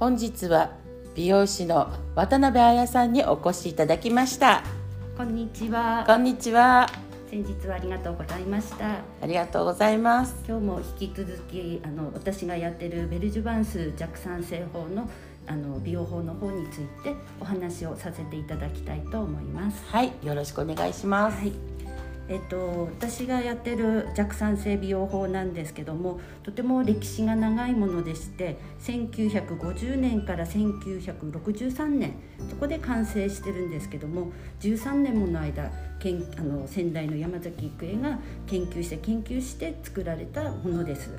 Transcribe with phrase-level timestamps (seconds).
[0.00, 0.70] 本日は
[1.14, 4.64] 美容師の渡辺彩さんにお越しいただきました
[5.14, 6.04] こんにちは。
[6.06, 6.88] こんにちは
[7.30, 8.92] 先日はありがとうございました。
[9.20, 15.06] ありがとうございます今日も引き続きあの私がやってるベルジュバンス弱酸性法の
[15.46, 19.84] あの美容法の方についてお話をさせていただきたいと思います。
[19.88, 21.52] はいよろしくお願いしますはい。
[22.30, 32.14] えっと、私がやってる弱酸性美容法なんですけどもとても歴史が長いものでして1950年から1963年
[32.48, 41.10] そこで完成してるんですけども13年もの間けんあの仙台の山崎育英が研究して研究して作られたものです。
[41.10, 41.16] は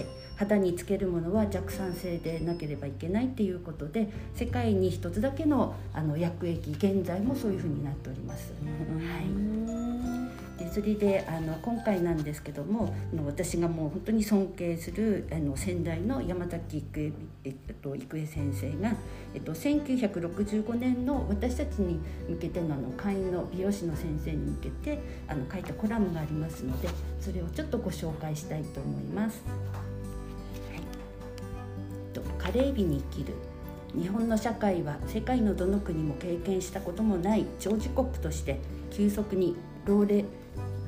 [0.00, 8.52] い肌につけるものは弱酸性でなければいけないっていうことで世界に一つだけのあの薬液現在もそういうふうになっております。
[8.52, 9.71] はい、
[10.72, 12.94] でそれであの今回なんですけども
[13.26, 17.12] 私がもう本当に尊敬するあの先代の山崎育恵,、
[17.44, 18.94] えっと、育恵先生が、
[19.34, 26.88] えっと、1965年の私たちに向けてのあの会員の美容師の先生に向けてあの書いたコラムがありますので
[27.20, 29.42] それをちょっとご紹介したいと思います。
[32.14, 33.34] とカレー日に生きる
[33.94, 38.58] 日本の社会は世界のどの国も経験したこともない長寿国として
[38.90, 39.56] 急速に
[39.86, 40.24] 老齢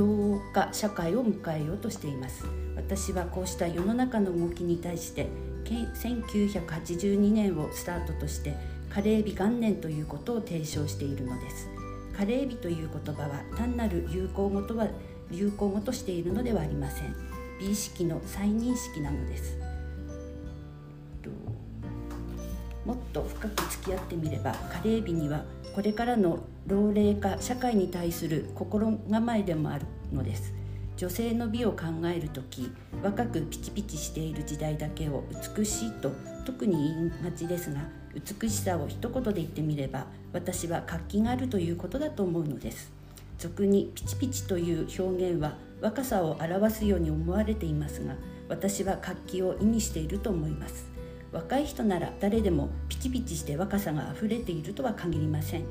[0.00, 2.46] 老化社会を迎えようとしています。
[2.74, 5.28] 私はこうした世の中の動きに対して
[5.66, 8.56] 1982年をスタートとして
[8.88, 11.68] カレー日元年ということを提唱しているのです。
[12.16, 14.88] カレー日という言葉は単なる流行語とは
[15.30, 17.14] 流行語としているのではありません。
[17.60, 19.59] 美意識の再認識なのです。
[22.90, 25.44] もっと深く付き合ってみればカレー日には
[25.76, 30.52] これからの老齢化社会に対する心構えでもあるのです。
[30.96, 32.68] 女性の美を考える時
[33.00, 35.22] 若くピチピチしている時代だけを
[35.56, 36.10] 美しいと
[36.44, 37.80] 特に言いがちですが
[38.12, 42.90] 美しさを一言で言ってみれば私は活気があるということだと思うのです。
[43.38, 48.16] 俗にピチピチという表現は若さを表すように思われていますが
[48.48, 50.99] 私は活気を意味していると思います。
[51.32, 55.64] 若い人なら誰でもピチピチして若さがあふれているとは限りません。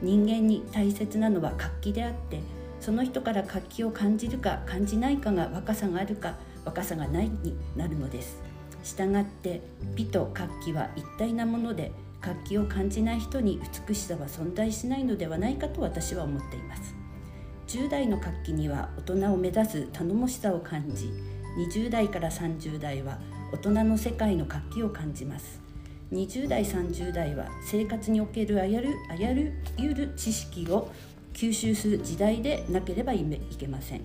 [0.00, 2.40] 人間に大切なのは活気であって
[2.80, 8.40] その人から活気を感じるか感じないかが若さがあるか若さがないになるのです。
[8.84, 9.60] したがって
[9.94, 16.94] 美と活気は一体なもので活気を感じない人に美しさは存在しないのではないかと私は思っています。
[17.66, 21.12] 10代の活気には大人を目指す頼もしさを感じ
[21.58, 23.18] 20代から30代は
[23.50, 25.60] 大人の世界の活気を感じます。
[26.12, 30.90] 20代30代は生活におけるあやるあやるゆる知識を
[31.32, 33.24] 吸収する時代でなければい
[33.58, 34.02] けません。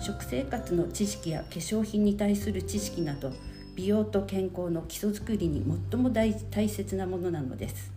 [0.00, 3.32] 食生活の知識や化粧品に対する知識など
[3.74, 7.92] 美容と健康の基礎づくりに最も大大切なものなのです。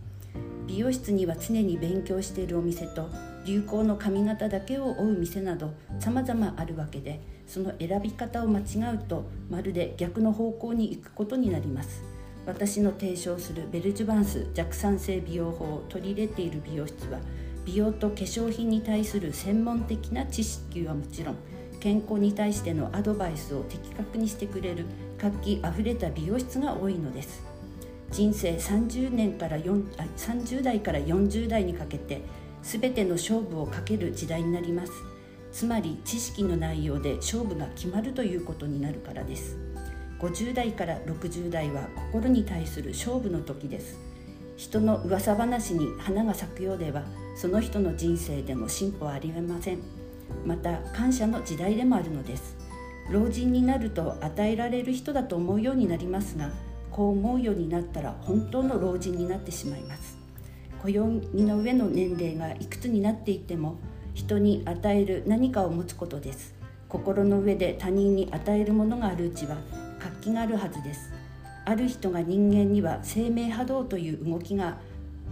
[0.65, 3.09] 美容室には常に勉強しているお店と
[3.45, 12.03] 流行の髪型だけを追う店など様々あるわけでその選び方を間違うとまるで逆の方向に行くことになります。
[12.45, 17.19] 私の提唱するベルジュバンス弱酸性美容法を取り入れている美容室は
[17.65, 21.35] 美容と化粧品に対する専門的な知識はもちろん
[21.79, 24.85] 健康に対してのアドバイスを的確にしてくれる
[25.17, 27.43] 活気あふれた美容室が多いのです。
[28.11, 32.21] 人生30年から4あ30代から40代にかけて
[32.61, 34.91] 全ての勝負をかける時代になります。
[35.53, 39.55] つまり知識の内容で勝負が決まるということになるからです。
[40.19, 43.99] 50代から60代は心に対する勝負の時です。
[44.57, 47.03] 人の噂話に花が咲くようでは
[47.35, 49.79] その人の人生での進歩はありえません。
[50.43, 52.57] また感謝の時代でもあるのです。
[53.11, 56.51] 老人になると与えられる人だと思うようになりますが
[56.89, 60.17] こう思うようになったら本当の老人になってしまいます。
[60.81, 63.77] 暦の上の年齢がいくつになっていても
[64.13, 66.53] 人に与える何かを持つことです。
[66.87, 69.57] 心の上で他人に与えるものがあるうちは
[69.99, 71.11] 活気があるはずです。
[71.65, 74.77] ある人が人間には生命波動という動きが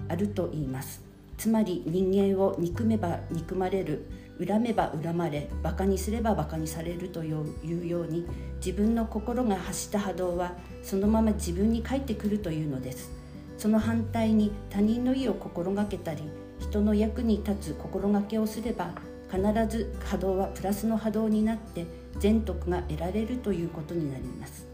[0.07, 1.01] あると言います。
[1.37, 4.05] つまり人間を憎めば憎まれる
[4.45, 8.25] 恨めば恨まれバカにすればバカにされるというように
[8.57, 13.11] 自分の心が発した波動はそのまま自分に返ってくるというのです。
[13.57, 16.23] その反対に他人の意を心がけたり
[16.71, 18.93] 人の役に立つ心がけをすれば
[19.29, 21.85] 必ず波動はプラスの波動になって
[22.19, 24.65] 全徳が得られるということになります。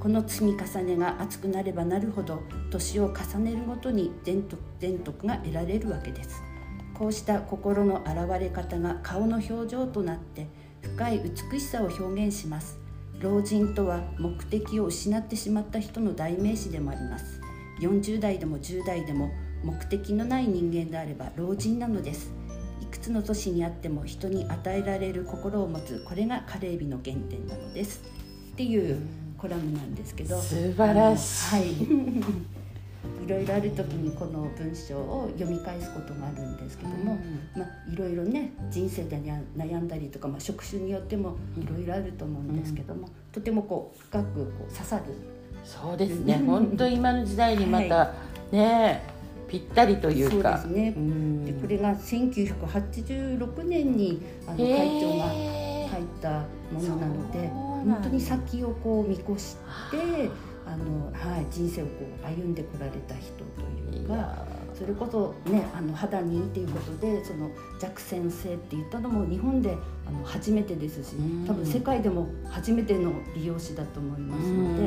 [0.00, 6.42] この積み重ねが厚くなればなるほど年を重ねるごとに全徳全徳が得られるわけです。
[6.92, 10.48] こうした心の現れ方が顔の表情となって
[10.82, 11.20] 深い
[11.52, 12.78] 美しさを表現します。
[13.20, 17.40] 老人とは目的を失ってしまった人の代名詞でもあります。
[17.80, 19.30] 40代でも10代でも
[19.64, 22.32] 目的のない人間であれば老人なのです。
[22.82, 28.02] いくつの年にあっても人に与えられる心を持つこれがカレー日の原点なのです。
[28.52, 28.98] っていう
[29.38, 30.38] コラムなんですけど。
[30.40, 31.64] 素晴らしい、はい。
[33.24, 37.18] いろいろある時にこの文章を読み返すことがあるんですけども、
[37.56, 39.18] まあ、いろいろね人生で
[39.56, 45.04] 悩んだりとか、まあ、職種によってもいろいろあると思うんですけども、とてもこう深くこう刺さる。
[45.64, 46.34] そうですね。
[46.46, 48.14] 本当今の時代にまた、は
[48.52, 49.13] い、ね
[49.54, 50.58] ぴったりというか。
[50.58, 50.94] そうですね、
[51.46, 54.66] でこれが1986年にあの会
[55.00, 55.54] 長が
[55.92, 56.40] 書いた
[56.72, 59.56] ものなので本当に先をこう見越し
[59.90, 60.30] て
[60.66, 61.92] あの、はい、人生をこ
[62.22, 63.32] う歩んでこられた人
[63.92, 64.44] というか
[64.76, 71.14] それこそ、ね、あの肌にいいっていうことでその弱先生って言ったのも日本であの初めてですし
[71.46, 74.82] 多分世界でも初めての美容師だと思いますので、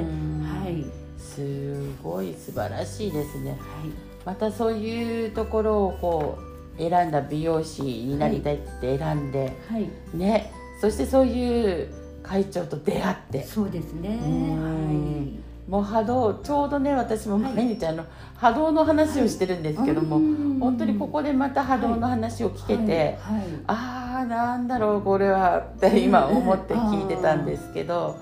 [0.65, 0.85] はい、
[1.17, 3.51] すごい素晴らしいですね。
[3.51, 6.37] はい、またそういうところをこ
[6.77, 10.51] う選んだ美容師になりたいって選んで、はい、ね、
[10.81, 11.87] そしてそういう
[12.23, 13.45] 会長と出会って。
[13.45, 15.71] そうですね、はい。
[15.71, 18.03] もう波動ちょうどね私も毎日あの、
[18.35, 20.19] 波動の話をしてるんですけども、
[20.59, 23.17] 本当にここでまた波動の話を聞けて、
[23.65, 28.17] ああなんだろうこれはって今思って聞いてたんですけど。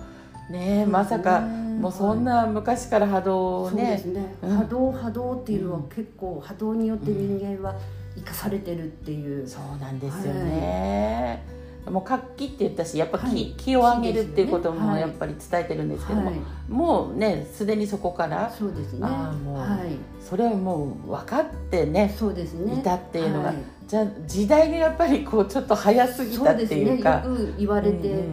[0.51, 0.85] ね。
[0.85, 1.41] まさか
[1.79, 4.01] もうそんな昔から波動をね。
[4.05, 7.75] ね、波動波動っていうのは結構波動によって人間は
[8.15, 11.43] 生かされてるっていう、そうなんですよね、
[11.89, 16.39] もう活気って言ったしやっぱ気はい、気を上げるっていうこともやっぱり伝えてるんですけども、はい、
[16.69, 18.99] もうねすでにそこからそうですね。
[19.03, 22.79] あもう、はい、それをもう分かってねそうですね。
[22.79, 23.53] いたっていうのが、
[23.87, 27.21] じゃあ時代がやっぱりこうちょっと早すぎたっていうか。
[27.23, 27.51] そうですね。
[27.51, 28.23] よく言われて、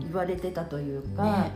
[0.00, 1.50] 言われてたというか、ね、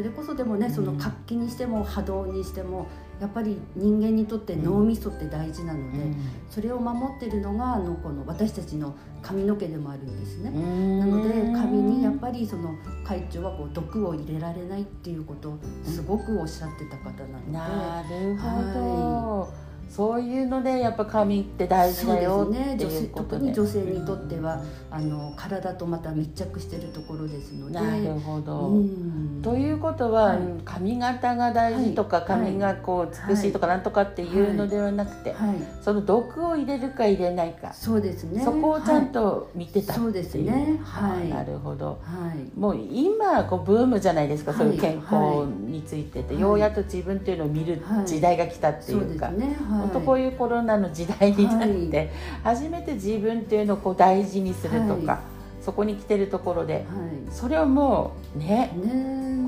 [0.00, 2.86] それこそでもねその活気にしても波動にしても
[3.20, 6.16] やっぱり人間にとって脳みそって大事なので、うん、
[6.48, 10.50] それを守ってるのがあのこの私たちの髪の毛でもあるんですね。
[10.98, 12.74] なので髪にやっぱりその
[13.04, 17.52] 会長はこう毒を入れられないっていうことをすごくおっしゃってた方なので。
[17.52, 22.78] なるほど、はいそういうのでやっぱ髪って大事だよね。
[23.14, 27.74] 特に女性にとってはあの体とまた密着してるところですので。
[27.74, 37.72] なるほど、うん、ということは、はい、髪型が大事とか、はい、髪がこう美しいとかなんとかっていうのではなくて、はい、その毒を入れるか入れないか。
[37.72, 38.42] そうですね。
[38.44, 40.80] そこをちゃんと見てたそうですね。
[40.84, 41.28] はい。
[41.28, 52.10] なるほど、はい、もう今こうブームじゃないですか、そういう健康についてて、ようやっと自分っていうのを見る時代が来たっていうか、そうですね本当こういうコロナの時代になって、
[52.44, 55.20] 初めて自分っていうのをこう大事にするとか、
[55.60, 56.86] そこに来てるところで、
[57.30, 58.72] それをもうね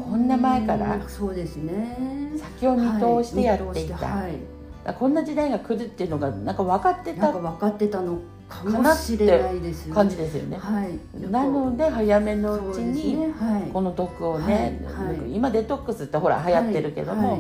[0.09, 2.33] こんな前からそうですね。
[2.61, 8.19] 先を見通してやっていた、こんな時代が来るっていうのがなんか分かってた分かってたの
[8.49, 10.59] かもしれないです感じですよね。
[10.59, 10.99] はい、
[11.31, 13.33] なので早めのうちに
[13.73, 14.85] この毒をね、
[15.33, 17.39] 今デトックスってほら流行ってるけども、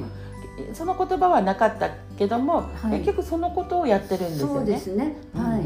[0.75, 4.55] その言葉はなかったけども、はい、結局そのことをやってるんですよね。
[4.55, 5.17] そうですね。
[5.35, 5.63] はい。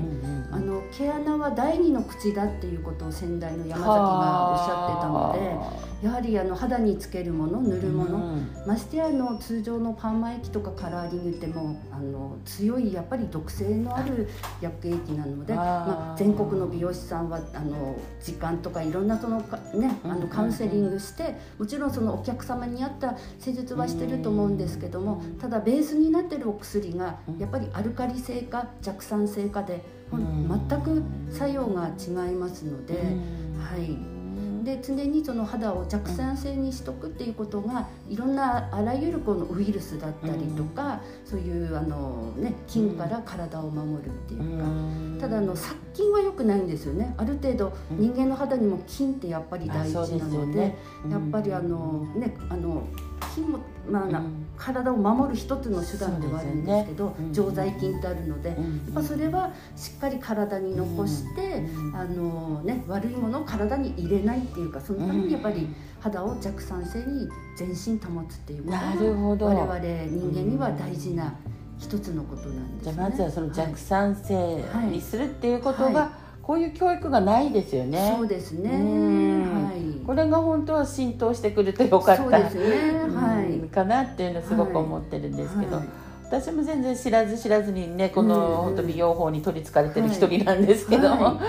[0.52, 5.95] あの毛穴は第二の口だっていうことを先代の山崎がおっしゃってたので。
[6.02, 14.28] やはりあの肌につけるもの塗るもの、うん、ましてやの通常のパーマ液とかカラーリングってもあの強いやっぱり毒性のある
[14.60, 19.40] 薬液なのでまあ、全国の美容師さんはあの時間とかいろんなその、
[19.74, 29.82] ね、あのカウンセリングして、もちろんそのお客様に合った施術はしてると思うんですけどもただベースになってるお薬がやっぱりアルカリ性か弱酸性かで
[30.12, 32.94] 全く作用が違いますので。
[32.94, 34.15] はい
[34.66, 47.14] で常にその肌を弱酸性にしとくっていうことがいろんなあらゆるこのウイルスだったりとか、そういうあの、ね、菌から体を守るっていうか、ただあの殺菌は良くないんですよね。
[47.16, 50.74] ある程度人間の肌にも菌ってやっぱり大事なので、
[51.08, 52.82] やっぱりあのねあの
[53.36, 61.62] 菌も、まあ、うん、体を守る一つの手段ではあるんですけど、ね、常在菌ってあるので、うん、やっぱそれはしっかり体に残して、
[61.94, 65.68] あのね、悪いものを体に入れないっていうかそのためにやっぱり
[66.00, 68.72] 肌を弱酸性に全身保つっていうこ
[69.36, 71.34] とが我々人間には大事な
[71.78, 78.14] 一つのことなんです、ね、じゃあまずはその弱酸性にするっていうことが、はいはいこういう教育がないですよね。
[78.16, 78.70] そうですね。
[78.70, 80.06] はい。
[80.06, 82.22] これが本当は浸透してくるとよかった。
[82.22, 83.00] そうですね。
[83.16, 83.68] はい。
[83.68, 85.86] かなっていうのすごく思ってるんですけど、はい。
[85.86, 85.94] はい、
[86.26, 91.16] 私も全然知らず知らずにねこの、うん、本当美容法に取りつかれてる一人なんですけど。
[91.16, 91.40] も、は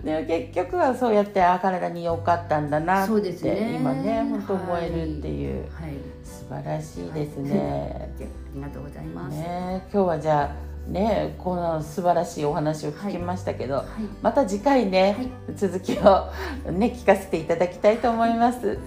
[0.00, 16.30] い、 でも結局はそうやってあ体に良かったんだなって、ね、今ね本当思えるっていう、はい、素晴らしいですね、 ありがとうございます、ね、今日はじゃあね、この素晴らしいお話を聞きましたけど、はいはい、また次回ね、はい、続きを
[16.70, 18.78] ね聞かせていただきたいと思います。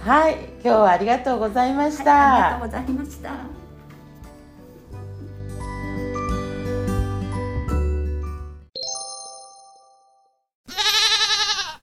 [0.00, 2.54] はい、今日はありがとうございました。
[2.54, 3.55] ありがとうございました。